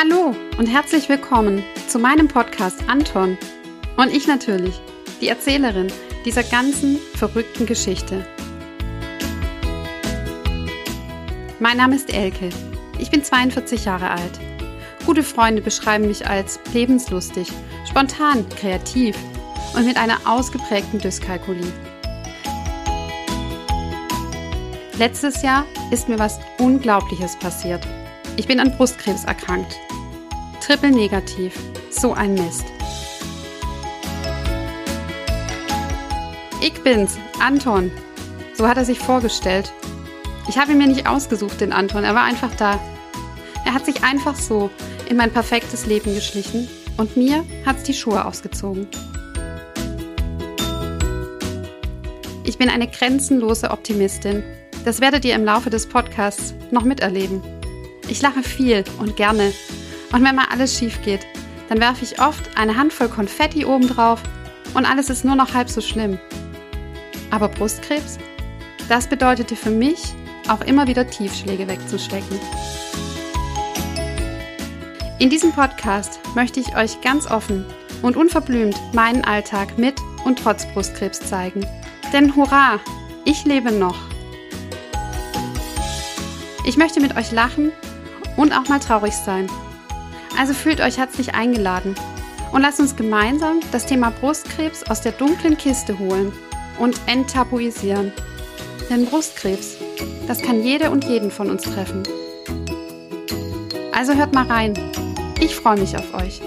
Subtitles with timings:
[0.00, 3.36] Hallo und herzlich willkommen zu meinem Podcast Anton.
[3.96, 4.80] Und ich natürlich,
[5.20, 5.88] die Erzählerin
[6.24, 8.24] dieser ganzen verrückten Geschichte.
[11.58, 12.50] Mein Name ist Elke.
[13.00, 14.38] Ich bin 42 Jahre alt.
[15.04, 17.48] Gute Freunde beschreiben mich als lebenslustig,
[17.84, 19.16] spontan, kreativ
[19.74, 21.72] und mit einer ausgeprägten Dyskalkulie.
[24.96, 27.84] Letztes Jahr ist mir was Unglaubliches passiert.
[28.38, 29.76] Ich bin an Brustkrebs erkrankt.
[30.64, 31.58] Triple negativ.
[31.90, 32.64] So ein Mist.
[36.62, 37.90] Ich bin's, Anton.
[38.54, 39.72] So hat er sich vorgestellt.
[40.48, 42.04] Ich habe ihn mir nicht ausgesucht, den Anton.
[42.04, 42.78] Er war einfach da.
[43.64, 44.70] Er hat sich einfach so
[45.08, 48.86] in mein perfektes Leben geschlichen und mir hat's die Schuhe ausgezogen.
[52.44, 54.44] Ich bin eine grenzenlose Optimistin
[54.84, 57.42] das werdet ihr im Laufe des Podcasts noch miterleben.
[58.08, 59.52] Ich lache viel und gerne.
[60.12, 61.26] Und wenn mal alles schief geht,
[61.68, 64.22] dann werfe ich oft eine Handvoll Konfetti obendrauf
[64.74, 66.18] und alles ist nur noch halb so schlimm.
[67.30, 68.18] Aber Brustkrebs?
[68.88, 70.00] Das bedeutete für mich
[70.48, 72.40] auch immer wieder Tiefschläge wegzustecken.
[75.18, 77.66] In diesem Podcast möchte ich euch ganz offen
[78.00, 81.66] und unverblümt meinen Alltag mit und trotz Brustkrebs zeigen.
[82.14, 82.80] Denn hurra,
[83.26, 83.98] ich lebe noch.
[86.64, 87.72] Ich möchte mit euch lachen
[88.38, 89.46] und auch mal traurig sein.
[90.38, 91.94] Also fühlt euch herzlich eingeladen
[92.52, 96.32] und lasst uns gemeinsam das Thema Brustkrebs aus der dunklen Kiste holen
[96.78, 98.12] und enttabuisieren.
[98.88, 99.76] Denn Brustkrebs,
[100.26, 102.04] das kann jede und jeden von uns treffen.
[103.92, 104.74] Also hört mal rein.
[105.40, 106.40] Ich freue mich auf euch.